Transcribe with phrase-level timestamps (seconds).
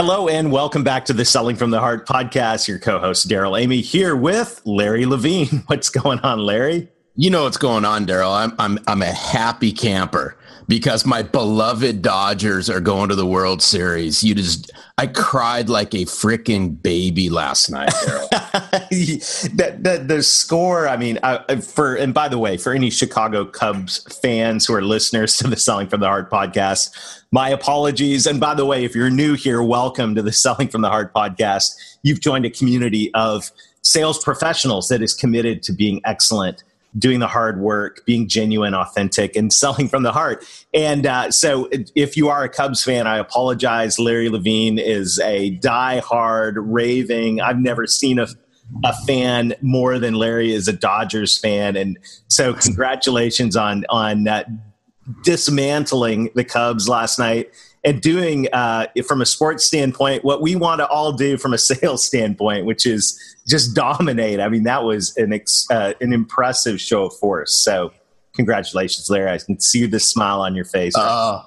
[0.00, 2.66] Hello and welcome back to the Selling from the Heart podcast.
[2.66, 5.62] Your co-host Darrell Amy here with Larry Levine.
[5.66, 6.88] What's going on, Larry?
[7.16, 8.32] You know what's going on, Darrell.
[8.32, 10.38] I'm I'm I'm a happy camper
[10.70, 14.22] because my beloved Dodgers are going to the World Series.
[14.22, 17.90] You just I cried like a freaking baby last night,
[18.90, 23.44] the, the, the score, I mean, uh, for and by the way, for any Chicago
[23.44, 26.90] Cubs fans who are listeners to the Selling from the Heart podcast,
[27.32, 28.28] my apologies.
[28.28, 31.12] And by the way, if you're new here, welcome to the Selling from the Heart
[31.12, 31.72] podcast.
[32.04, 33.50] You've joined a community of
[33.82, 36.62] sales professionals that is committed to being excellent,
[36.98, 40.44] doing the hard work, being genuine, authentic, and selling from the heart.
[40.74, 43.98] And uh, so, if you are a Cubs fan, I apologize.
[43.98, 47.40] Larry Levine is a die-hard, raving.
[47.40, 48.26] I've never seen a
[48.84, 54.44] a fan more than Larry is a Dodgers fan, and so congratulations on on uh,
[55.24, 57.50] dismantling the Cubs last night
[57.82, 61.58] and doing, uh, from a sports standpoint, what we want to all do from a
[61.58, 63.18] sales standpoint, which is
[63.50, 64.40] just dominate.
[64.40, 67.54] I mean, that was an ex- uh, an impressive show of force.
[67.54, 67.92] So,
[68.34, 69.32] congratulations, Larry!
[69.32, 70.94] I can see the smile on your face.
[70.96, 71.42] Uh,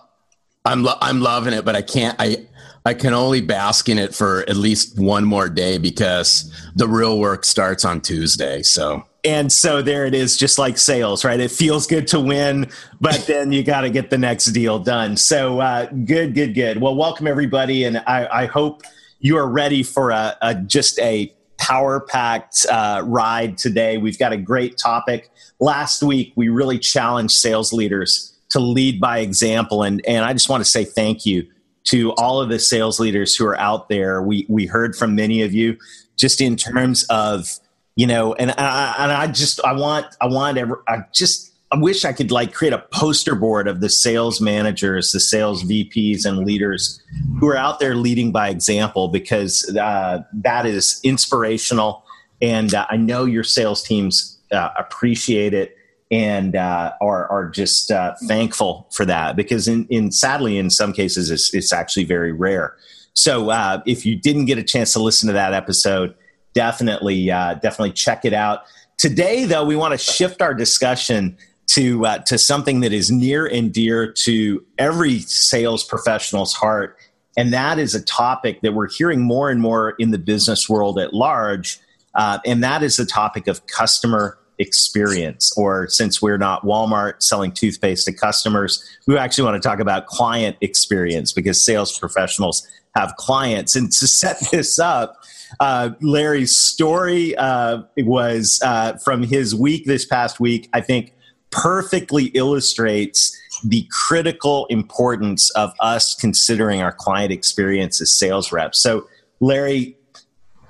[0.66, 2.16] I'm lo- I'm loving it, but I can't.
[2.20, 2.46] I
[2.86, 7.18] I can only bask in it for at least one more day because the real
[7.20, 8.62] work starts on Tuesday.
[8.62, 12.70] So and so there it is just like sales right it feels good to win
[13.00, 16.82] but then you got to get the next deal done so uh, good good good
[16.82, 18.84] well welcome everybody and i, I hope
[19.20, 23.98] you are ready for a, a just a power packed uh, ride today.
[23.98, 25.30] We've got a great topic.
[25.60, 30.48] Last week we really challenged sales leaders to lead by example and, and i just
[30.48, 31.48] want to say thank you
[31.86, 34.22] to all of the sales leaders who are out there.
[34.22, 35.78] We, we heard from many of you
[36.18, 37.60] just in terms of
[37.96, 41.76] you know and I, and I just I want I want ever I just I
[41.76, 46.24] wish I could like create a poster board of the sales managers, the sales VPs
[46.24, 47.02] and leaders
[47.40, 52.06] who are out there leading by example because uh, that is inspirational
[52.44, 55.76] and uh, I know your sales teams uh, appreciate it
[56.12, 60.94] and uh, are are just uh, thankful for that because in, in sadly in some
[60.94, 62.78] cases it's, it's actually very rare.
[63.16, 66.14] So uh, if you didn't get a chance to listen to that episode,
[66.54, 68.62] definitely definitely check it out.
[69.00, 71.36] Today, though, we want to shift our discussion
[71.68, 76.98] to uh, to something that is near and dear to every sales professional's heart,
[77.38, 81.00] and that is a topic that we're hearing more and more in the business world
[81.00, 81.80] at large,
[82.16, 85.56] uh, and that is the topic of customer experience.
[85.58, 90.08] Or since we're not Walmart selling toothpaste to customers, we actually want to talk about
[90.08, 93.76] client experience because sales professionals have clients.
[93.76, 95.18] And to set this up,
[95.60, 101.13] uh, Larry's story uh, was uh, from his week this past week, I think
[101.54, 108.82] perfectly illustrates the critical importance of us considering our client experience as sales reps.
[108.82, 109.08] So,
[109.40, 109.96] Larry,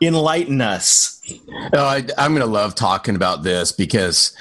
[0.02, 1.22] enlighten us.
[1.74, 4.36] Oh, I, I'm going to love talking about this because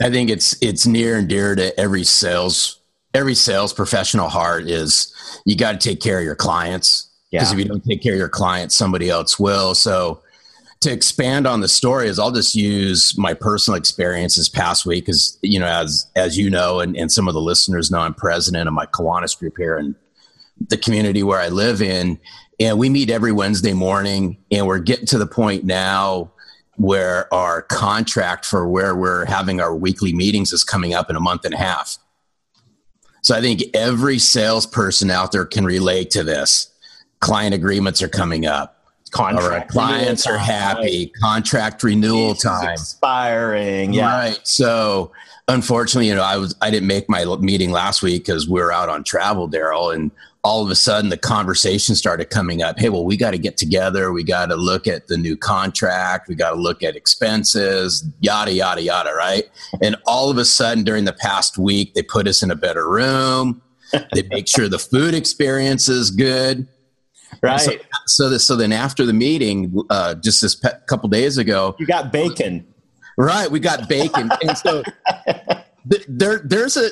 [0.00, 2.80] I think it's it's near and dear to every sales
[3.12, 5.14] every sales professional heart is
[5.44, 7.58] you got to take care of your clients because yeah.
[7.58, 9.74] if you don't take care of your clients, somebody else will.
[9.74, 10.20] So
[10.80, 15.08] to expand on the story is I'll just use my personal experience this past week
[15.08, 18.14] as you know as as you know and, and some of the listeners know I'm
[18.14, 19.94] president of my Kiwanis group here in
[20.68, 22.18] the community where I live in
[22.58, 26.32] and we meet every Wednesday morning and we're getting to the point now
[26.76, 31.20] where our contract for where we're having our weekly meetings is coming up in a
[31.20, 31.98] month and a half.
[33.22, 36.72] So I think every salesperson out there can relate to this
[37.20, 38.79] client agreements are coming up.
[39.10, 41.06] Contract clients are happy.
[41.06, 41.20] Time.
[41.20, 43.92] Contract renewal time expiring.
[43.92, 44.06] Yeah.
[44.06, 44.40] Right.
[44.44, 45.12] So
[45.48, 48.72] unfortunately, you know, I was I didn't make my meeting last week because we were
[48.72, 50.10] out on travel, Darrell, and
[50.42, 52.78] all of a sudden the conversation started coming up.
[52.78, 54.12] Hey, well, we got to get together.
[54.12, 56.28] We got to look at the new contract.
[56.28, 59.12] We got to look at expenses, yada yada yada.
[59.12, 59.44] Right.
[59.82, 62.88] And all of a sudden, during the past week, they put us in a better
[62.88, 63.60] room.
[64.14, 66.68] they make sure the food experience is good
[67.42, 67.60] right?
[67.60, 67.72] So,
[68.06, 71.86] so, this, so then after the meeting, uh, just this pe- couple days ago, you
[71.86, 72.66] got bacon,
[73.16, 73.50] right?
[73.50, 74.82] We got bacon, and so
[75.90, 76.90] th- there, there's a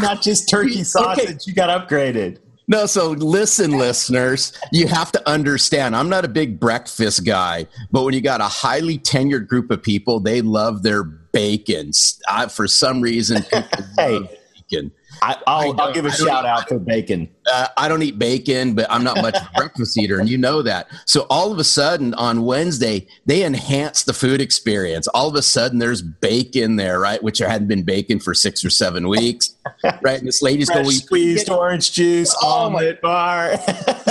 [0.00, 1.24] not just turkey sausage.
[1.24, 1.36] Okay.
[1.46, 2.38] You got upgraded.
[2.68, 5.94] No, so listen, listeners, you have to understand.
[5.94, 9.80] I'm not a big breakfast guy, but when you got a highly tenured group of
[9.84, 11.92] people, they love their bacon.
[12.28, 14.18] I, for some reason, people Hey.
[14.18, 14.28] love
[14.68, 14.90] bacon.
[15.22, 17.28] I, I'll, I I'll give a I shout out for bacon.
[17.52, 20.36] Uh, I don't eat bacon, but I'm not much of a breakfast eater, and you
[20.38, 20.88] know that.
[21.04, 25.06] So all of a sudden on Wednesday, they enhance the food experience.
[25.08, 27.22] All of a sudden, there's bacon there, right?
[27.22, 29.54] Which there hadn't been bacon for six or seven weeks,
[30.02, 30.18] right?
[30.18, 33.56] And this lady's Fresh going, squeezed orange juice, Oh, my- omelet bar.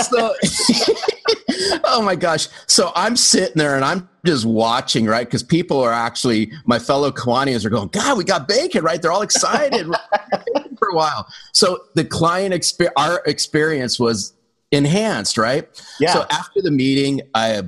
[0.01, 0.33] so
[1.85, 5.93] oh my gosh so i'm sitting there and i'm just watching right because people are
[5.93, 9.87] actually my fellow Kiwanians are going god we got bacon right they're all excited
[10.79, 14.33] for a while so the client exper- our experience was
[14.71, 15.67] enhanced right
[15.99, 16.13] Yeah.
[16.13, 17.63] so after the meeting i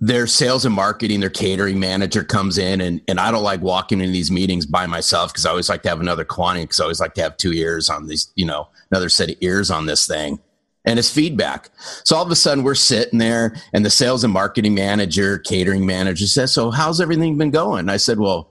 [0.00, 4.00] their sales and marketing their catering manager comes in and, and i don't like walking
[4.00, 6.84] into these meetings by myself because i always like to have another Kiwanian because i
[6.84, 9.86] always like to have two ears on these you know another set of ears on
[9.86, 10.38] this thing
[10.84, 11.68] and it's feedback.
[12.04, 15.84] So all of a sudden we're sitting there and the sales and marketing manager, catering
[15.84, 17.90] manager says, So how's everything been going?
[17.90, 18.48] I said, Well,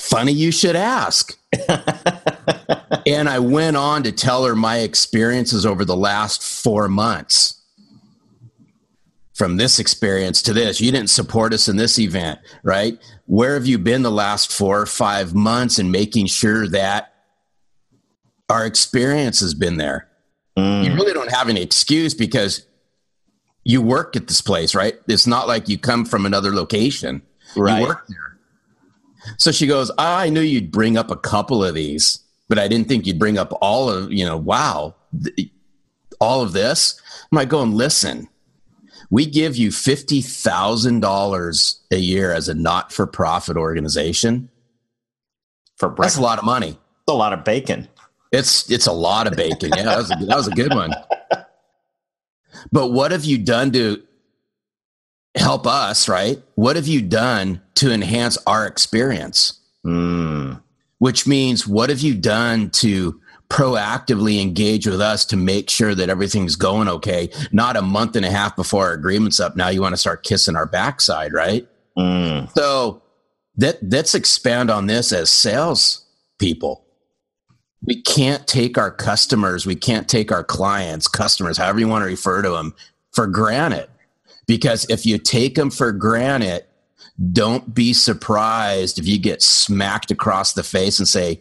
[0.00, 1.38] funny you should ask.
[3.06, 7.56] and I went on to tell her my experiences over the last four months.
[9.34, 12.98] From this experience to this, you didn't support us in this event, right?
[13.26, 17.14] Where have you been the last four or five months and making sure that
[18.50, 20.08] our experience has been there?
[20.58, 20.84] Mm.
[20.84, 22.66] you really don't have any excuse because
[23.64, 24.94] you work at this place, right?
[25.06, 27.22] It's not like you come from another location.
[27.56, 27.80] Right.
[27.80, 28.29] You work there.
[29.38, 32.68] So she goes, ah, I knew you'd bring up a couple of these, but I
[32.68, 34.94] didn't think you'd bring up all of, you know, wow,
[35.36, 35.50] th-
[36.20, 37.00] all of this.
[37.30, 38.28] I'm like going, listen,
[39.10, 44.48] we give you $50,000 a year as a not for profit organization.
[45.76, 46.18] for That's breakfast.
[46.18, 46.78] a lot of money.
[47.08, 47.88] a lot of bacon.
[48.32, 49.72] It's it's a lot of bacon.
[49.76, 50.94] Yeah, that was a, that was a good one.
[52.72, 54.02] But what have you done to
[55.36, 56.08] help us?
[56.08, 56.42] Right?
[56.54, 59.60] What have you done to enhance our experience?
[59.84, 60.62] Mm.
[60.98, 63.18] Which means, what have you done to
[63.48, 67.30] proactively engage with us to make sure that everything's going okay?
[67.52, 69.56] Not a month and a half before our agreement's up.
[69.56, 71.66] Now you want to start kissing our backside, right?
[71.98, 72.52] Mm.
[72.54, 73.02] So
[73.56, 76.04] that let's expand on this as sales
[76.38, 76.84] people.
[77.86, 82.06] We can't take our customers, we can't take our clients, customers, however you want to
[82.06, 82.74] refer to them,
[83.12, 83.88] for granted.
[84.50, 86.64] Because if you take them for granted,
[87.32, 91.40] don't be surprised if you get smacked across the face and say,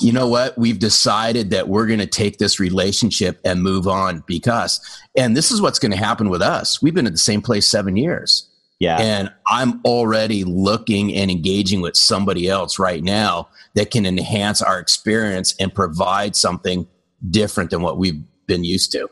[0.00, 0.58] you know what?
[0.58, 4.80] We've decided that we're going to take this relationship and move on because,
[5.16, 6.82] and this is what's going to happen with us.
[6.82, 8.48] We've been at the same place seven years
[8.80, 8.96] Yeah.
[8.98, 14.80] and I'm already looking and engaging with somebody else right now that can enhance our
[14.80, 16.88] experience and provide something
[17.30, 19.08] different than what we've been used to.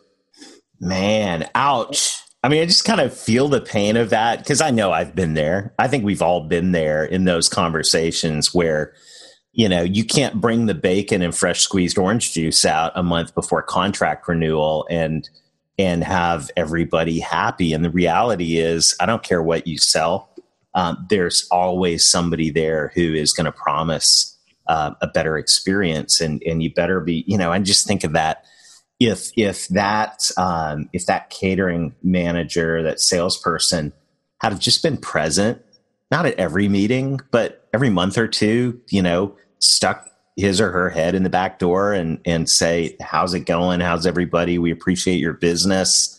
[0.81, 2.25] Man, ouch.
[2.46, 5.16] I mean, I just kind of feel the pain of that because I know I've
[5.16, 5.75] been there.
[5.81, 8.94] I think we've all been there in those conversations where,
[9.52, 13.34] you know, you can't bring the bacon and fresh squeezed orange juice out a month
[13.34, 15.28] before contract renewal and
[15.76, 17.72] and have everybody happy.
[17.72, 20.31] And the reality is, I don't care what you sell.
[20.75, 24.38] Um, there's always somebody there who is going to promise
[24.69, 27.50] uh, a better experience, and and you better be, you know.
[27.50, 28.44] And just think of that
[28.98, 33.92] if if that um, if that catering manager, that salesperson,
[34.40, 35.62] had just been present,
[36.10, 40.90] not at every meeting, but every month or two, you know, stuck his or her
[40.90, 43.80] head in the back door and and say, "How's it going?
[43.80, 44.58] How's everybody?
[44.58, 46.12] We appreciate your business."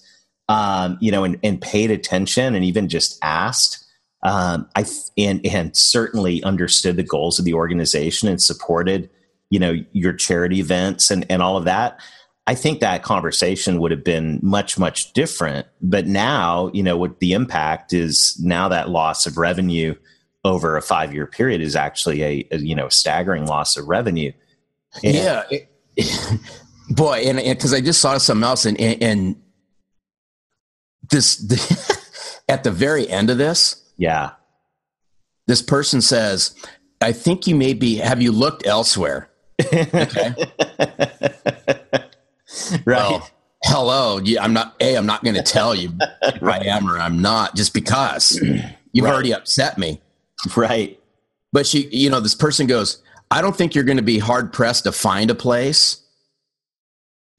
[0.50, 3.84] Um, you know, and, and paid attention and even just asked.
[4.24, 4.86] Um, I
[5.18, 9.10] and and certainly understood the goals of the organization and supported,
[9.50, 12.00] you know, your charity events and and all of that.
[12.48, 15.68] I think that conversation would have been much, much different.
[15.82, 19.96] But now, you know, what the impact is now that loss of revenue
[20.46, 24.32] over a five year period is actually a, a, you know staggering loss of revenue.
[25.04, 25.44] And- Yeah.
[25.52, 25.70] it-
[26.90, 29.36] boy, and because I just saw something else, and, and, and
[31.12, 31.44] this,
[32.50, 34.32] at the very end of this, yeah,
[35.48, 36.56] this person says,
[37.02, 39.30] I think you may be, have you looked elsewhere?
[39.74, 40.34] Okay.
[42.86, 42.98] right.
[43.10, 43.30] Well,
[43.64, 44.20] hello.
[44.20, 44.76] Yeah, I'm not.
[44.80, 44.96] A.
[44.98, 45.92] I'm not going to tell you
[46.24, 48.40] if I am or I'm not, just because
[48.92, 49.14] you've Right.
[49.14, 50.02] already upset me.
[50.56, 51.00] right.
[51.54, 54.52] But she, you know, this person goes, I don't think you're going to be hard
[54.54, 56.02] pressed to find a place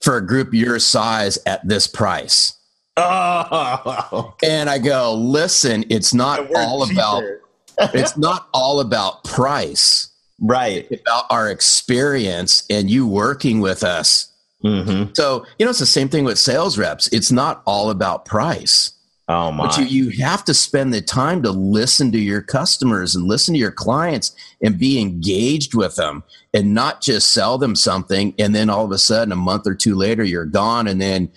[0.02, 2.54] for a group your size at this price.
[2.96, 7.22] Oh, And I go, listen, it's not all about
[7.94, 10.10] it's not all about price.
[10.40, 10.86] right.
[10.90, 14.32] It's about our experience and you working with us
[14.64, 15.12] Mm-hmm.
[15.14, 17.08] So, you know, it's the same thing with sales reps.
[17.08, 18.92] It's not all about price.
[19.28, 19.66] Oh my.
[19.66, 23.52] But you, you have to spend the time to listen to your customers and listen
[23.54, 26.24] to your clients and be engaged with them
[26.54, 29.74] and not just sell them something and then all of a sudden a month or
[29.74, 31.30] two later you're gone and then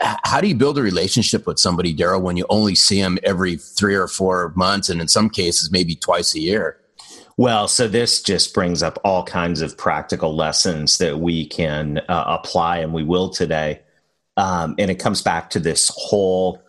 [0.00, 3.56] how do you build a relationship with somebody darrell when you only see them every
[3.56, 6.79] three or four months and in some cases maybe twice a year
[7.36, 12.24] well, so this just brings up all kinds of practical lessons that we can uh,
[12.26, 13.80] apply, and we will today.
[14.36, 16.62] Um, and it comes back to this whole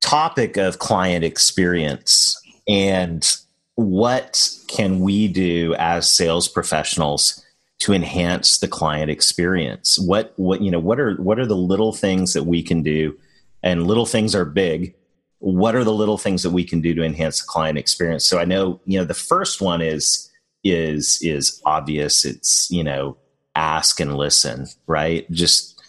[0.00, 3.36] topic of client experience and
[3.74, 7.44] what can we do as sales professionals
[7.80, 11.92] to enhance the client experience what what you know what are what are the little
[11.92, 13.16] things that we can do
[13.62, 14.94] and little things are big
[15.38, 18.24] what are the little things that we can do to enhance the client experience?
[18.24, 20.30] So i know you know the first one is
[20.64, 22.24] is is obvious.
[22.24, 23.16] It's you know
[23.54, 25.30] ask and listen right?
[25.30, 25.82] Just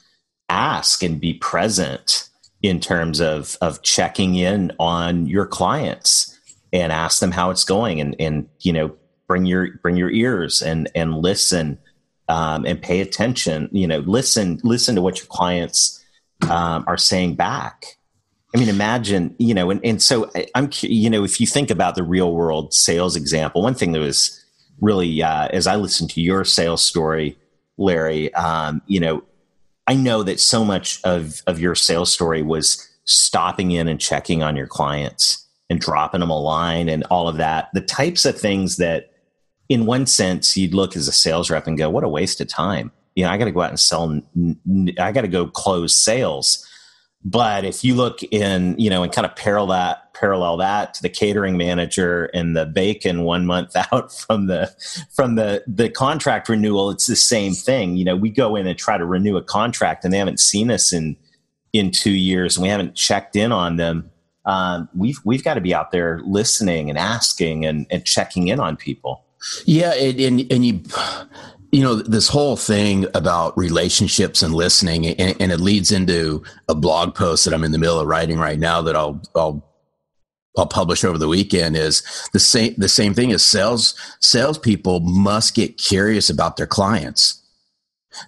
[0.49, 2.29] ask and be present
[2.61, 6.37] in terms of of checking in on your clients
[6.73, 8.95] and ask them how it's going and and you know
[9.27, 11.77] bring your bring your ears and and listen
[12.27, 16.03] um, and pay attention you know listen listen to what your clients
[16.49, 17.97] um, are saying back
[18.53, 21.95] I mean, imagine, you know, and, and so I'm, you know, if you think about
[21.95, 24.43] the real world sales example, one thing that was
[24.81, 27.37] really, uh, as I listened to your sales story,
[27.77, 29.23] Larry, um, you know,
[29.87, 34.41] I know that so much of, of your sales story was stopping in and checking
[34.41, 37.69] on your clients and dropping them a line and all of that.
[37.73, 39.11] The types of things that,
[39.67, 42.47] in one sense, you'd look as a sales rep and go, what a waste of
[42.47, 42.91] time.
[43.15, 44.21] You know, I got to go out and sell,
[44.99, 46.65] I got to go close sales
[47.23, 51.01] but if you look in, you know, and kind of parallel that, parallel that to
[51.01, 54.73] the catering manager and the bacon one month out from the
[55.13, 57.97] from the the contract renewal, it's the same thing.
[57.97, 60.71] You know, we go in and try to renew a contract, and they haven't seen
[60.71, 61.17] us in
[61.73, 64.09] in two years, and we haven't checked in on them.
[64.45, 68.59] Um, we've we've got to be out there listening and asking and, and checking in
[68.59, 69.25] on people.
[69.65, 70.81] Yeah, and and, and you
[71.71, 76.75] you know this whole thing about relationships and listening and, and, it leads into a
[76.75, 79.63] blog post that i'm in the middle of writing right now that i'll i'll
[80.57, 85.55] i'll publish over the weekend is the same the same thing as sales salespeople must
[85.55, 87.35] get curious about their clients.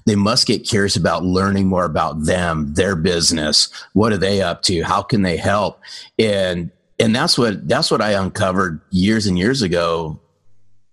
[0.06, 4.62] They must get curious about learning more about them their business what are they up
[4.64, 5.82] to how can they help?
[6.20, 10.20] And and that's what that's what i uncovered years and years ago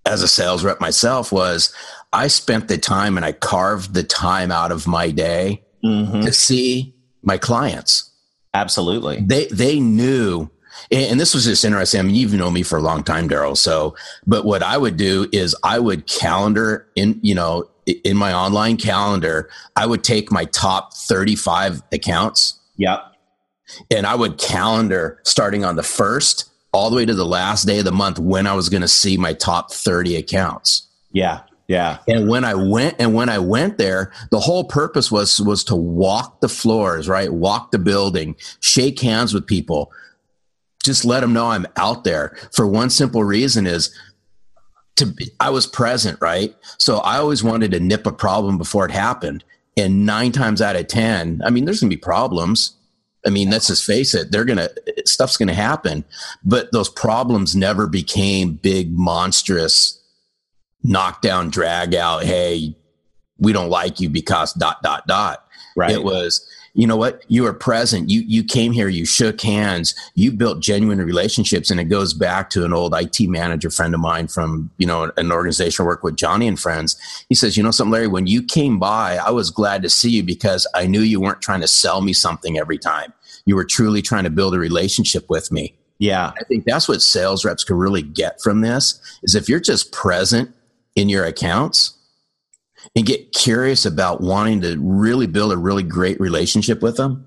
[0.09, 1.73] as a sales rep myself was
[2.13, 6.23] I spent the time and I carved the time out of my day mm-hmm.
[6.23, 8.11] to see my clients.
[8.55, 9.21] Absolutely.
[9.21, 10.51] They they knew
[10.91, 12.01] and this was just interesting.
[12.01, 13.57] I mean, you've known me for a long time, Darrell.
[13.57, 13.95] So,
[14.27, 17.69] but what I would do is I would calendar in, you know,
[18.05, 22.59] in my online calendar, I would take my top 35 accounts.
[22.77, 23.01] Yep.
[23.91, 27.79] And I would calendar starting on the first all the way to the last day
[27.79, 30.87] of the month when I was going to see my top 30 accounts.
[31.13, 31.41] Yeah.
[31.67, 31.99] Yeah.
[32.09, 35.77] And when I went and when I went there, the whole purpose was was to
[35.77, 37.31] walk the floors, right?
[37.31, 39.93] Walk the building, shake hands with people.
[40.83, 42.39] Just let them know I'm out there.
[42.53, 43.95] For one simple reason is
[44.97, 46.57] to be, I was present, right?
[46.79, 49.45] So I always wanted to nip a problem before it happened.
[49.77, 52.78] And 9 times out of 10, I mean there's going to be problems.
[53.29, 54.73] I mean, let's just face it, they're going to
[55.05, 56.03] stuff's going to happen,
[56.43, 60.03] but those problems never became big monstrous
[60.83, 62.75] knockdown, drag out, hey,
[63.39, 65.45] we don't like you because dot dot dot.
[65.77, 65.91] Right.
[65.91, 68.09] It was, you know what, you were present.
[68.09, 72.49] You you came here, you shook hands, you built genuine relationships, and it goes back
[72.51, 76.03] to an old IT manager friend of mine from you know an organization I work
[76.03, 76.97] with, Johnny and Friends.
[77.29, 80.11] He says, you know something, Larry, when you came by, I was glad to see
[80.11, 83.13] you because I knew you weren't trying to sell me something every time.
[83.49, 85.75] You were truly trying to build a relationship with me.
[85.99, 86.33] Yeah.
[86.39, 89.91] I think that's what sales reps can really get from this is if you're just
[89.91, 90.55] present
[90.95, 91.97] in your accounts
[92.95, 97.27] and get curious about wanting to really build a really great relationship with them,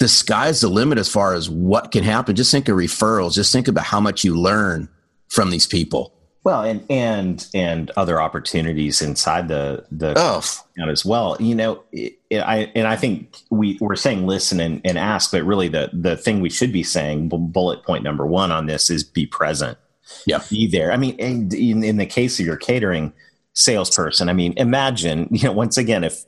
[0.00, 2.36] the sky's the limit as far as what can happen.
[2.36, 3.32] Just think of referrals.
[3.32, 4.86] Just think about how much you learn
[5.30, 6.12] from these people.
[6.44, 10.42] Well, and and and other opportunities inside the the oh.
[10.88, 11.36] as well.
[11.38, 15.44] You know, it, I and I think we we're saying listen and, and ask, but
[15.44, 19.04] really the the thing we should be saying bullet point number one on this is
[19.04, 19.78] be present
[20.26, 20.40] yeah.
[20.50, 20.92] be there.
[20.92, 23.12] I mean, in, in the case of your catering
[23.54, 26.24] salesperson, I mean, imagine, you know, once again, if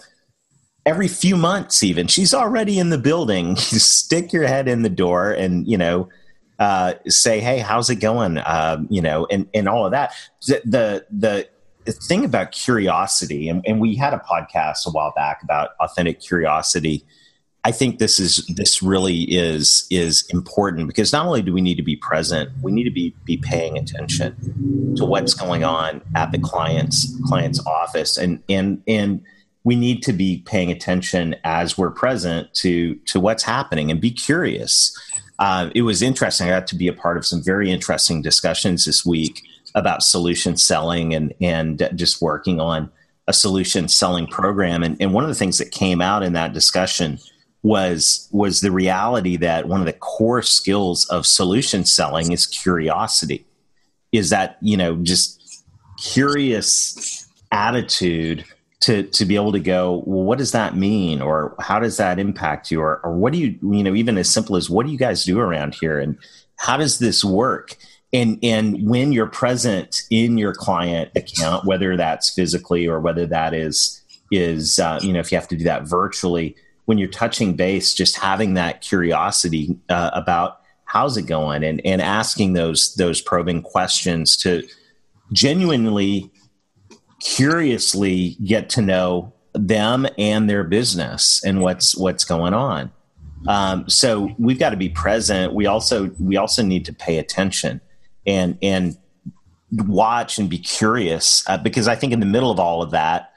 [0.86, 4.90] every few months, even she's already in the building, you stick your head in the
[4.90, 6.08] door and, you know,
[6.58, 8.40] uh, say, Hey, how's it going?
[8.44, 10.12] Um, you know, and, and all of that.
[10.46, 11.48] The, the, the
[11.84, 16.20] the thing about curiosity, and, and we had a podcast a while back about authentic
[16.20, 17.04] curiosity.
[17.64, 21.76] I think this is this really is is important because not only do we need
[21.76, 26.30] to be present, we need to be be paying attention to what's going on at
[26.32, 29.22] the client's client's office, and and and
[29.64, 34.10] we need to be paying attention as we're present to to what's happening and be
[34.10, 34.96] curious.
[35.44, 36.46] Uh, it was interesting.
[36.46, 39.42] I got to be a part of some very interesting discussions this week
[39.74, 42.90] about solution selling and and just working on
[43.28, 44.82] a solution selling program.
[44.82, 47.18] And, and one of the things that came out in that discussion
[47.62, 53.44] was was the reality that one of the core skills of solution selling is curiosity.
[54.12, 55.62] Is that you know just
[55.98, 58.46] curious attitude
[58.84, 61.22] to to be able to go well what does that mean?
[61.22, 62.80] Or how does that impact you?
[62.80, 65.24] Or, or what do you you know even as simple as what do you guys
[65.24, 65.98] do around here?
[65.98, 66.18] And
[66.56, 67.76] how does this work?
[68.12, 73.54] And and when you're present in your client account whether that's physically or whether that
[73.54, 77.54] is is uh, you know if you have to do that virtually when you're touching
[77.54, 83.22] base just having that curiosity uh, about how's it going and and asking those those
[83.22, 84.62] probing questions to
[85.32, 86.30] genuinely
[87.24, 92.90] curiously get to know them and their business and what's what's going on
[93.46, 97.80] um, so we've got to be present we also we also need to pay attention
[98.26, 98.96] and and
[99.72, 103.32] watch and be curious uh, because I think in the middle of all of that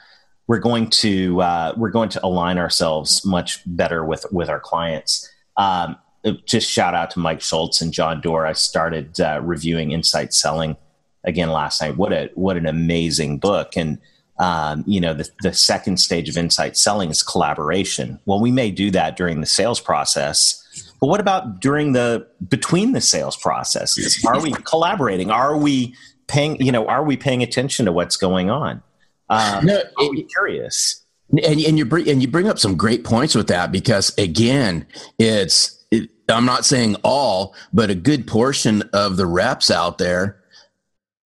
[0.47, 5.29] we're going to uh, we're going to align ourselves much better with with our clients.
[5.57, 5.97] Um,
[6.45, 8.45] just shout out to Mike Schultz and John Doerr.
[8.45, 10.75] I started uh, reviewing Insight Selling
[11.23, 11.97] again last night.
[11.97, 13.75] What a what an amazing book!
[13.75, 13.99] And
[14.39, 18.19] um, you know the the second stage of Insight Selling is collaboration.
[18.25, 20.63] Well, we may do that during the sales process
[20.99, 24.23] but what about during the between the sales processes?
[24.25, 25.29] Are we collaborating?
[25.29, 25.95] Are we
[26.27, 26.59] paying?
[26.61, 28.81] You know, are we paying attention to what's going on?
[29.29, 31.03] Um, no, it, curious.
[31.29, 34.87] And, and you bring and you bring up some great points with that because again,
[35.19, 40.41] it's it, I'm not saying all, but a good portion of the reps out there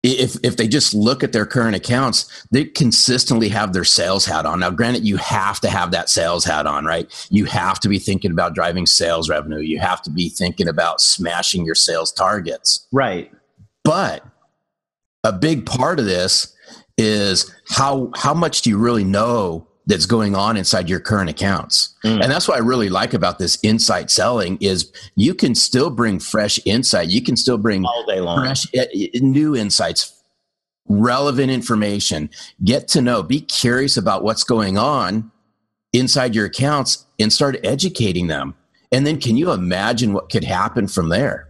[0.05, 4.45] if if they just look at their current accounts, they consistently have their sales hat
[4.45, 4.61] on.
[4.61, 7.11] Now, granted, you have to have that sales hat on, right?
[7.31, 9.61] You have to be thinking about driving sales revenue.
[9.61, 12.87] You have to be thinking about smashing your sales targets.
[12.93, 13.33] Right.
[13.83, 14.25] But
[15.25, 16.55] a big part of this
[16.99, 21.95] is how how much do you really know that's going on inside your current accounts.
[22.05, 22.23] Mm.
[22.23, 26.19] And that's what I really like about this insight selling is you can still bring
[26.19, 27.09] fresh insight.
[27.09, 30.23] You can still bring all day long fresh eh, eh, new insights,
[30.89, 32.31] relevant information,
[32.65, 35.31] get to know, be curious about what's going on
[35.93, 38.55] inside your accounts and start educating them.
[38.91, 41.49] And then can you imagine what could happen from there?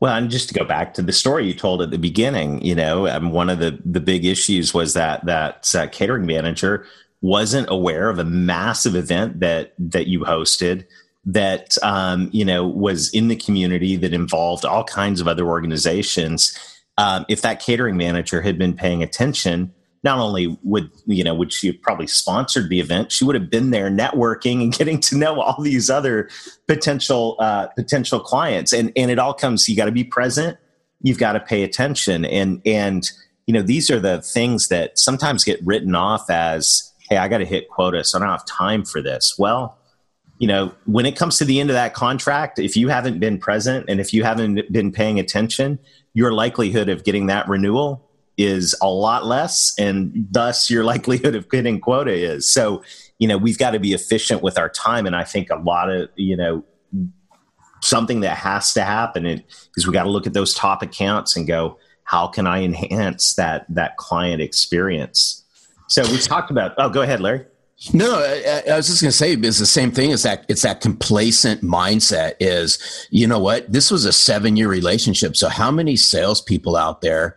[0.00, 2.74] Well, and just to go back to the story you told at the beginning, you
[2.74, 6.86] know, um, one of the the big issues was that that uh, catering manager
[7.20, 10.86] wasn't aware of a massive event that that you hosted
[11.24, 16.56] that um, you know was in the community that involved all kinds of other organizations.
[16.96, 21.52] Um, if that catering manager had been paying attention, not only would you know would
[21.52, 25.16] she have probably sponsored the event, she would have been there networking and getting to
[25.16, 26.28] know all these other
[26.66, 28.72] potential uh, potential clients.
[28.72, 29.68] And and it all comes.
[29.68, 30.56] You got to be present.
[31.02, 32.24] You've got to pay attention.
[32.24, 33.10] And and
[33.46, 37.38] you know these are the things that sometimes get written off as hey, I got
[37.38, 39.36] to hit quota, so I don't have time for this.
[39.38, 39.78] Well,
[40.38, 43.38] you know, when it comes to the end of that contract, if you haven't been
[43.38, 45.78] present and if you haven't been paying attention,
[46.14, 51.50] your likelihood of getting that renewal is a lot less, and thus your likelihood of
[51.50, 52.50] getting quota is.
[52.50, 52.82] So,
[53.18, 55.90] you know, we've got to be efficient with our time, and I think a lot
[55.90, 56.64] of you know
[57.80, 59.26] something that has to happen
[59.76, 63.34] is we got to look at those top accounts and go, how can I enhance
[63.34, 65.44] that that client experience?
[65.88, 66.74] So we talked about.
[66.78, 67.44] Oh, go ahead, Larry.
[67.92, 70.10] No, I, I, was just going to say it's the same thing.
[70.10, 72.34] It's that it's that complacent mindset.
[72.40, 73.70] Is you know what?
[73.72, 75.36] This was a seven year relationship.
[75.36, 77.36] So how many salespeople out there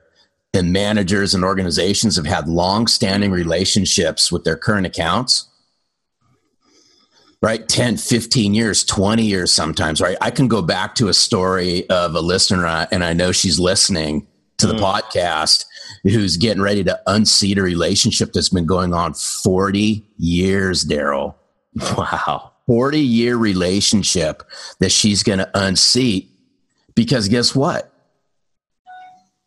[0.54, 5.48] and managers and organizations have had long standing relationships with their current accounts?
[7.44, 10.16] Right, 10, 15 years, 20 years sometimes, right?
[10.22, 14.28] I can go back to a story of a listener, and I know she's listening
[14.58, 14.80] to the mm.
[14.80, 15.66] podcast
[16.04, 21.38] who's getting ready to unseat a relationship that's been going on 40 years, Darrell.
[21.98, 22.52] Wow.
[22.68, 24.44] 40 year relationship
[24.80, 26.32] that she's going to unseat
[26.96, 27.92] because guess what?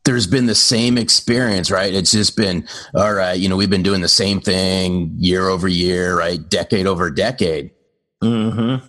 [0.04, 1.94] There's been the same experience, right?
[1.94, 5.66] It's just been, all right, you know, we've been doing the same thing year over
[5.66, 6.38] year, right?
[6.46, 7.70] Decade over decade.
[8.22, 8.85] Mm-hmm.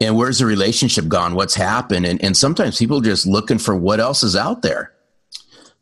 [0.00, 1.34] And where's the relationship gone?
[1.34, 2.06] What's happened?
[2.06, 4.92] And, and sometimes people are just looking for what else is out there.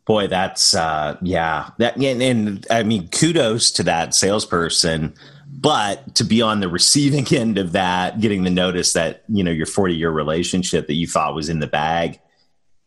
[0.05, 1.71] Boy, that's uh, yeah.
[1.79, 5.15] That and, and I mean, kudos to that salesperson.
[5.47, 9.51] But to be on the receiving end of that, getting the notice that you know
[9.51, 12.19] your 40 year relationship that you thought was in the bag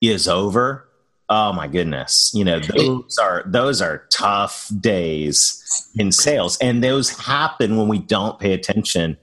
[0.00, 0.88] is over.
[1.28, 2.30] Oh my goodness!
[2.34, 7.98] You know those are those are tough days in sales, and those happen when we
[7.98, 9.16] don't pay attention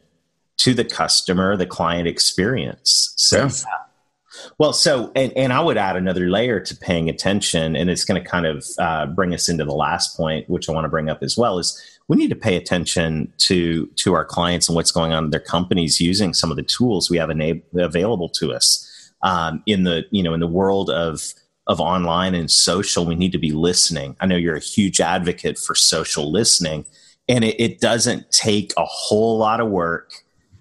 [0.58, 3.14] to the customer, the client experience.
[3.16, 3.44] So.
[3.44, 3.50] Yeah
[4.58, 8.22] well, so and, and I would add another layer to paying attention, and it's going
[8.22, 11.10] to kind of uh, bring us into the last point, which I want to bring
[11.10, 11.60] up as well.
[11.60, 15.30] Is we need to pay attention to to our clients and what's going on in
[15.32, 19.84] their companies using some of the tools we have enab- available to us um, in
[19.84, 21.34] the you know in the world of
[21.68, 23.06] of online and social.
[23.06, 24.16] We need to be listening.
[24.20, 26.86] I know you're a huge advocate for social listening,
[27.28, 30.12] and it, it doesn't take a whole lot of work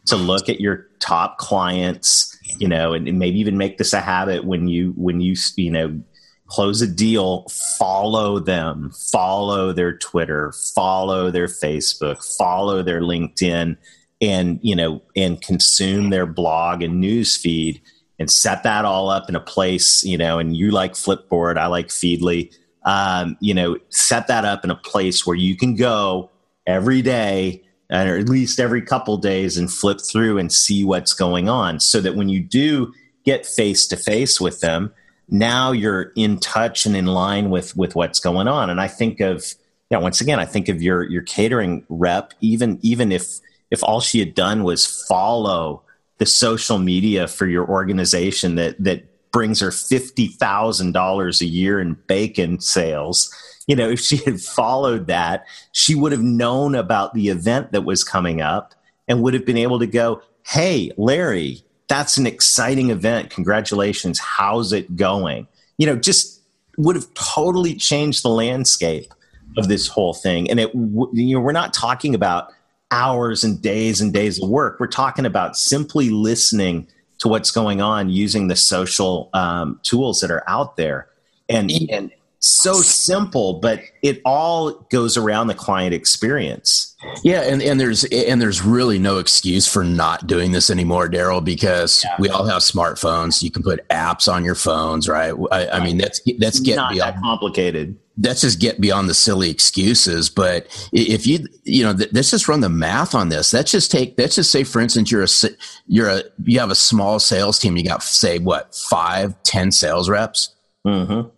[0.06, 4.44] to look at your top clients you know and, maybe even make this a habit
[4.44, 6.00] when you when you you know
[6.46, 7.46] close a deal
[7.78, 13.76] follow them follow their twitter follow their facebook follow their linkedin
[14.20, 17.80] and you know and consume their blog and news feed
[18.18, 21.66] and set that all up in a place you know and you like flipboard i
[21.66, 22.52] like feedly
[22.86, 26.30] um, you know set that up in a place where you can go
[26.66, 31.12] every day Uh, or at least every couple days and flip through and see what's
[31.12, 32.92] going on so that when you do
[33.24, 34.92] get face to face with them
[35.28, 38.70] now you're in touch and in line with with what's going on.
[38.70, 39.44] And i think of
[39.90, 44.00] yeah once again i think of your your catering rep even even if if all
[44.00, 45.82] she had done was follow
[46.18, 52.60] the social media for your organization that that brings her $50,000 a year in bacon
[52.60, 53.34] sales
[53.66, 57.82] you know, if she had followed that, she would have known about the event that
[57.82, 58.74] was coming up
[59.08, 63.30] and would have been able to go, Hey, Larry, that's an exciting event.
[63.30, 64.18] Congratulations.
[64.18, 65.46] How's it going?
[65.78, 66.42] You know, just
[66.76, 69.12] would have totally changed the landscape
[69.56, 70.50] of this whole thing.
[70.50, 72.48] And it, you know, we're not talking about
[72.90, 74.78] hours and days and days of work.
[74.80, 76.86] We're talking about simply listening
[77.18, 81.08] to what's going on using the social um, tools that are out there.
[81.48, 82.10] And, and
[82.44, 86.94] so simple, but it all goes around the client experience.
[87.22, 91.40] Yeah, and, and there's and there's really no excuse for not doing this anymore, Darrell,
[91.40, 92.16] because yeah.
[92.18, 93.42] we all have smartphones.
[93.42, 95.32] You can put apps on your phones, right?
[95.50, 97.98] I, I mean, that's that's get not beyond, that complicated.
[98.18, 100.28] That's just get beyond the silly excuses.
[100.28, 103.54] But if you you know, let's just run the math on this.
[103.54, 105.50] Let's just take let's just say, for instance, you're a
[105.86, 107.76] you're a you have a small sales team.
[107.78, 110.54] You got say what five, ten sales reps.
[110.86, 111.30] Mm-hmm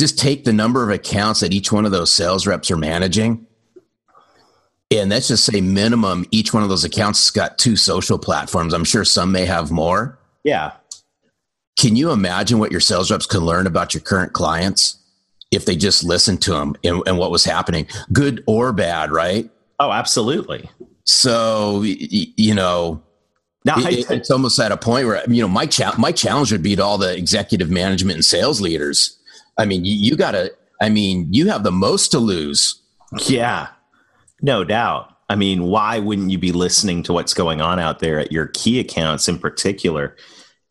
[0.00, 3.46] just take the number of accounts that each one of those sales reps are managing.
[4.90, 8.72] And let's just say minimum each one of those accounts has got two social platforms.
[8.72, 10.18] I'm sure some may have more.
[10.42, 10.72] Yeah.
[11.78, 14.96] Can you imagine what your sales reps can learn about your current clients
[15.52, 19.48] if they just listened to them and, and what was happening, good or bad, right?
[19.78, 20.68] Oh, absolutely.
[21.04, 23.02] So, you know,
[23.64, 26.62] now it, it's almost at a point where, you know, my, cha- my challenge would
[26.62, 29.18] be to all the executive management and sales leaders
[29.60, 32.80] I mean, you, you got to, I mean, you have the most to lose.
[33.26, 33.68] Yeah,
[34.40, 35.14] no doubt.
[35.28, 38.46] I mean, why wouldn't you be listening to what's going on out there at your
[38.48, 40.16] key accounts in particular?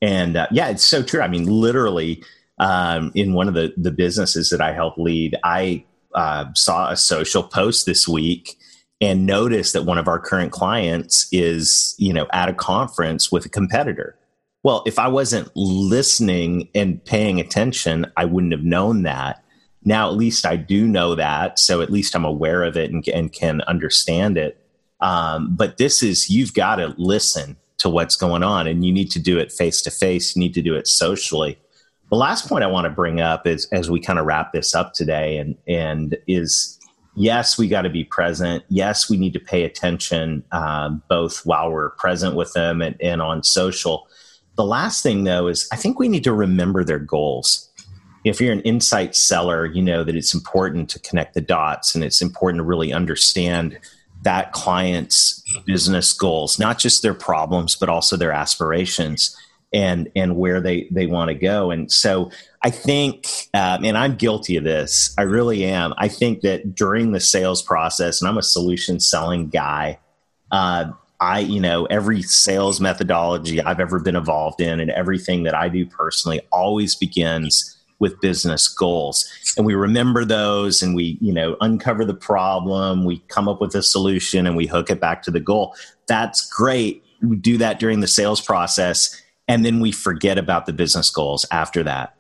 [0.02, 1.21] And uh, yeah, it's so true.
[1.21, 2.23] I mean, literally,
[2.58, 6.97] um, in one of the the businesses that I help lead, I uh, saw a
[6.97, 8.58] social post this week
[8.99, 13.45] and noticed that one of our current clients is, you know, at a conference with
[13.45, 14.18] a competitor.
[14.63, 19.43] Well, if I wasn't listening and paying attention, I wouldn't have known that.
[19.86, 21.60] Now, at least I do know that.
[21.60, 24.62] So at least I'm aware of it and, and can understand it.
[25.00, 29.10] Um, but this is, you've got to listen to what's going on and you need
[29.12, 30.36] to do it face to face.
[30.36, 31.58] You need to do it socially.
[32.10, 34.76] The last point I want to bring up is as we kind of wrap this
[34.76, 36.78] up today and, and is
[37.15, 38.63] yes, we got to be present.
[38.67, 43.22] Yes, we need to pay attention um, both while we're present with them and, and
[43.22, 44.08] on social
[44.60, 47.69] the last thing, though, is I think we need to remember their goals.
[48.26, 52.04] If you're an insight seller, you know that it's important to connect the dots and
[52.04, 53.80] it's important to really understand
[54.24, 59.34] that client's business goals, not just their problems, but also their aspirations
[59.72, 61.72] and and where they they want to go.
[61.72, 62.30] And so
[62.62, 65.15] I think, um, and I'm guilty of this.
[65.17, 65.93] I really am.
[65.98, 70.00] I think that during the sales process, and I'm a solution selling guy.
[70.52, 75.55] Uh, I, you know, every sales methodology I've ever been involved in and everything that
[75.55, 79.29] I do personally always begins with business goals.
[79.58, 83.75] And we remember those and we, you know, uncover the problem, we come up with
[83.75, 85.75] a solution and we hook it back to the goal.
[86.08, 87.03] That's great.
[87.21, 91.45] We do that during the sales process and then we forget about the business goals
[91.51, 92.15] after that.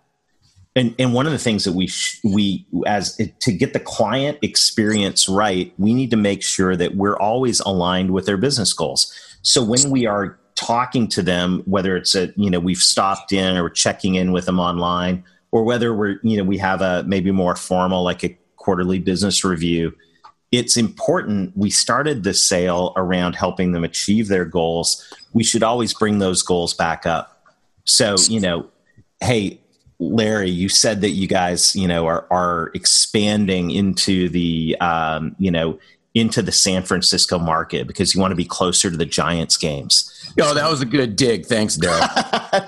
[0.75, 4.37] And and one of the things that we sh- we as to get the client
[4.41, 9.13] experience right we need to make sure that we're always aligned with their business goals.
[9.41, 13.57] So when we are talking to them whether it's a you know we've stopped in
[13.57, 17.31] or checking in with them online or whether we're you know we have a maybe
[17.31, 19.93] more formal like a quarterly business review
[20.51, 25.05] it's important we started the sale around helping them achieve their goals.
[25.33, 27.43] We should always bring those goals back up.
[27.85, 28.67] So you know
[29.21, 29.61] hey
[29.99, 35.51] Larry, you said that you guys, you know, are are expanding into the, um, you
[35.51, 35.77] know,
[36.15, 40.33] into the San Francisco market because you want to be closer to the Giants games.
[40.41, 41.45] Oh, that was a good dig.
[41.45, 42.07] Thanks, Darrell.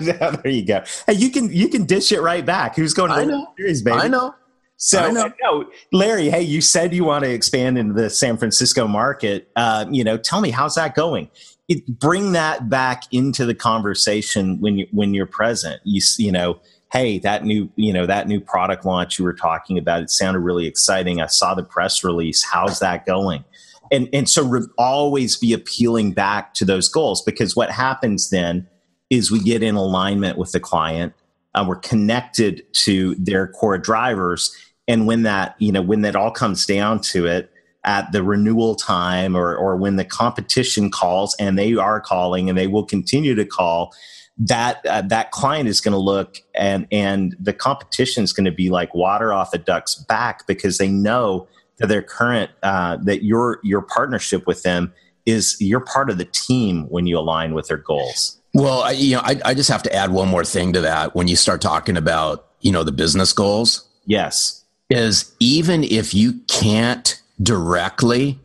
[0.00, 0.82] there you go.
[1.06, 2.76] Hey, you can you can dish it right back.
[2.76, 3.52] Who's going to I know.
[3.56, 3.96] series, baby?
[3.96, 4.34] I know.
[4.76, 5.32] So, I know.
[5.40, 9.48] no, Larry, hey, you said you want to expand into the San Francisco market.
[9.54, 11.30] Uh, you know, tell me how's that going?
[11.68, 15.80] It, bring that back into the conversation when you when you're present.
[15.84, 16.60] You you know
[16.92, 20.40] hey that new you know that new product launch you were talking about it sounded
[20.40, 21.20] really exciting.
[21.20, 22.44] I saw the press release.
[22.44, 23.44] How's that going?
[23.90, 28.66] And and so re- always be appealing back to those goals because what happens then
[29.10, 31.12] is we get in alignment with the client
[31.54, 34.54] uh, we're connected to their core drivers.
[34.88, 37.50] And when that you know when that all comes down to it
[37.84, 42.58] at the renewal time or or when the competition calls and they are calling and
[42.58, 43.92] they will continue to call
[44.38, 48.52] that uh, that client is going to look and and the competition is going to
[48.52, 51.46] be like water off a duck's back because they know
[51.78, 54.92] that their current uh, that your your partnership with them
[55.26, 58.38] is you're part of the team when you align with their goals.
[58.54, 61.14] Well, I, you know, I, I just have to add one more thing to that.
[61.14, 66.40] When you start talking about you know the business goals, yes, is even if you
[66.48, 68.38] can't directly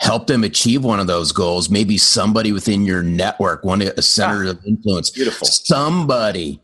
[0.00, 1.70] help them achieve one of those goals.
[1.70, 6.60] Maybe somebody within your network, one a center ah, of influence, beautiful, somebody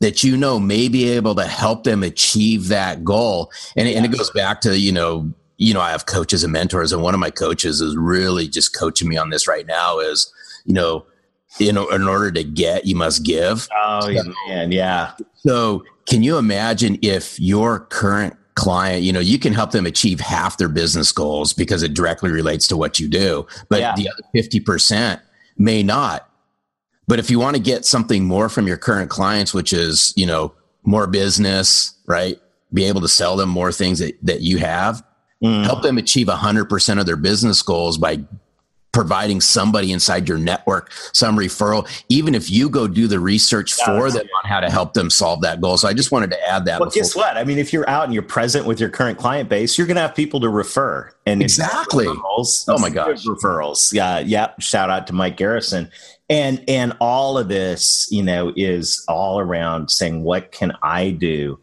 [0.00, 3.50] that you know may be able to help them achieve that goal.
[3.76, 6.92] And, and it goes back to you know, you know, I have coaches and mentors,
[6.92, 9.98] and one of my coaches is really just coaching me on this right now.
[9.98, 10.32] Is
[10.64, 11.06] you know.
[11.58, 13.66] In, in order to get, you must give.
[13.76, 14.70] Oh, so, man.
[14.70, 15.14] Yeah.
[15.38, 20.20] So, can you imagine if your current client, you know, you can help them achieve
[20.20, 23.94] half their business goals because it directly relates to what you do, but yeah.
[23.96, 25.20] the other 50%
[25.56, 26.28] may not.
[27.06, 30.26] But if you want to get something more from your current clients, which is, you
[30.26, 32.38] know, more business, right?
[32.72, 35.02] Be able to sell them more things that, that you have,
[35.42, 35.64] mm.
[35.64, 38.20] help them achieve 100% of their business goals by
[38.92, 44.10] providing somebody inside your network some referral, even if you go do the research for
[44.10, 45.76] them on how to help them solve that goal.
[45.76, 46.80] So I just wanted to add that.
[46.80, 47.02] Well, before.
[47.02, 47.36] guess what?
[47.36, 49.96] I mean, if you're out and you're present with your current client base, you're going
[49.96, 51.12] to have people to refer.
[51.26, 52.06] And exactly.
[52.06, 53.92] Referrals, oh my gosh, referrals.
[53.92, 54.52] Yeah, yeah.
[54.58, 55.90] Shout out to Mike Garrison.
[56.28, 61.58] And and all of this, you know, is all around saying, what can I do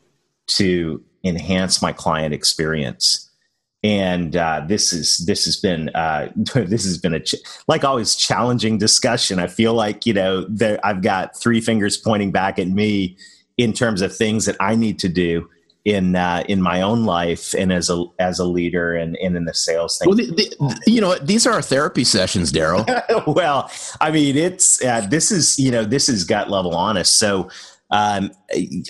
[0.48, 3.27] to enhance my client experience?
[3.84, 7.36] And uh, this is this has been uh, this has been a ch-
[7.68, 9.40] like always challenging discussion.
[9.40, 13.18] I feel like you know there, I've got three fingers pointing back at me
[13.58, 15.50] in terms of things that I need to do
[15.88, 19.46] in uh, in my own life and as a as a leader and, and in
[19.46, 20.10] the sales thing.
[20.10, 22.86] Well, the, the, you know, these are our therapy sessions, Darrell.
[23.28, 27.18] well, I mean, it's uh, this is you know this is gut level honest.
[27.18, 27.50] So
[27.89, 28.32] um,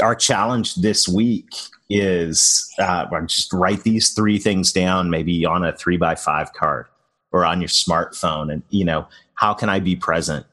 [0.01, 1.49] our challenge this week
[1.89, 6.87] is uh, just write these three things down, maybe on a three by five card
[7.31, 8.51] or on your smartphone.
[8.51, 10.45] And, you know, how can I be present?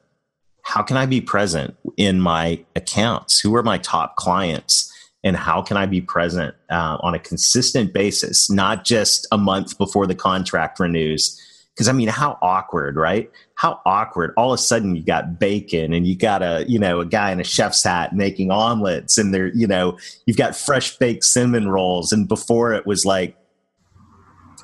[0.63, 3.39] How can I be present in my accounts?
[3.39, 4.91] Who are my top clients?
[5.23, 9.77] And how can I be present uh, on a consistent basis, not just a month
[9.77, 11.41] before the contract renews?
[11.75, 13.29] Because I mean, how awkward, right?
[13.55, 16.99] how awkward all of a sudden you got bacon and you got a you know
[16.99, 20.97] a guy in a chef's hat making omelets and there you know you've got fresh
[20.97, 23.35] baked cinnamon rolls and before it was like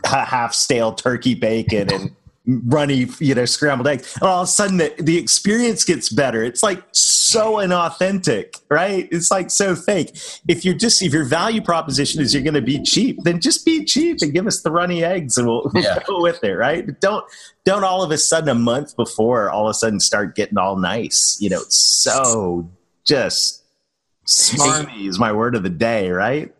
[0.03, 2.15] half stale turkey bacon and
[2.65, 4.15] runny, you know, scrambled eggs.
[4.15, 6.43] And all of a sudden the, the experience gets better.
[6.43, 9.07] It's like so inauthentic, right?
[9.11, 10.17] It's like so fake.
[10.47, 13.65] If you're just, if your value proposition is you're going to be cheap, then just
[13.65, 15.99] be cheap and give us the runny eggs and we'll, we'll yeah.
[16.07, 16.85] go with it, right?
[16.85, 17.25] But don't,
[17.65, 20.77] don't all of a sudden a month before all of a sudden start getting all
[20.77, 21.37] nice.
[21.39, 22.69] You know, it's so
[23.05, 23.63] just
[24.27, 26.53] smarmy is my word of the day, right?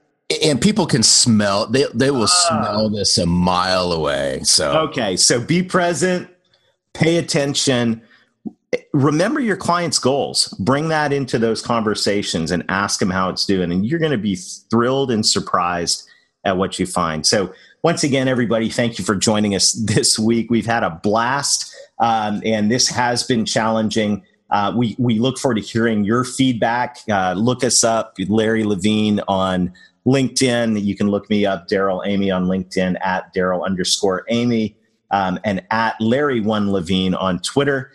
[0.43, 4.71] And people can smell they they will uh, smell this a mile away so.
[4.71, 6.29] Okay so be present
[6.93, 8.01] pay attention.
[8.93, 10.47] Remember your client's goals.
[10.59, 14.17] Bring that into those conversations and ask them how it's doing and you're going to
[14.17, 16.07] be thrilled and surprised
[16.43, 17.25] at what you find.
[17.25, 20.49] So once again everybody thank you for joining us this week.
[20.49, 24.23] We've had a blast um, and this has been challenging.
[24.49, 26.97] Uh, we, we look forward to hearing your feedback.
[27.09, 29.71] Uh, look us up, Larry Levine on
[30.05, 30.83] LinkedIn.
[30.83, 34.75] You can look me up, Darrell Amy on LinkedIn at Darrell underscore Amy
[35.11, 37.91] um, and at Larry One Levine on Twitter.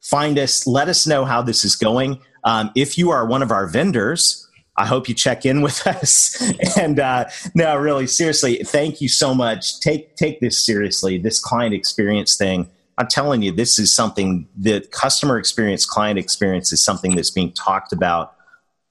[0.00, 2.20] Find us, let us know how this is going.
[2.44, 6.40] Um, if you are one of our vendors, I hope you check in with us.
[6.78, 9.80] and uh, no, really, seriously, thank you so much.
[9.80, 11.18] Take take this seriously.
[11.18, 12.70] This client experience thing.
[12.96, 17.52] I'm telling you, this is something that customer experience, client experience is something that's being
[17.52, 18.34] talked about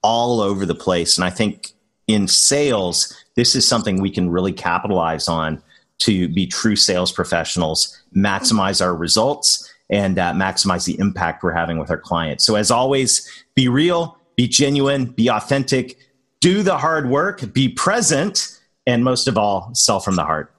[0.02, 1.18] all over the place.
[1.18, 1.74] And I think
[2.10, 5.62] in sales, this is something we can really capitalize on
[6.00, 11.78] to be true sales professionals, maximize our results, and uh, maximize the impact we're having
[11.78, 12.46] with our clients.
[12.46, 16.00] So, as always, be real, be genuine, be authentic,
[16.42, 20.52] do the hard work, be present, and most of all, sell from the heart.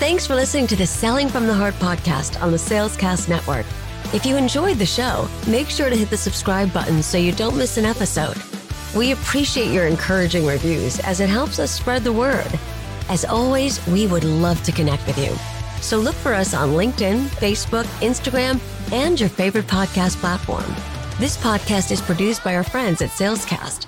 [0.00, 3.66] Thanks for listening to the Selling from the Heart podcast on the Salescast Network.
[4.12, 7.56] If you enjoyed the show, make sure to hit the subscribe button so you don't
[7.56, 8.36] miss an episode.
[8.94, 12.58] We appreciate your encouraging reviews as it helps us spread the word.
[13.08, 15.34] As always, we would love to connect with you.
[15.80, 18.60] So look for us on LinkedIn, Facebook, Instagram,
[18.92, 20.74] and your favorite podcast platform.
[21.18, 23.86] This podcast is produced by our friends at Salescast.